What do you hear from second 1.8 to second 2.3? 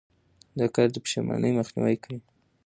کوي.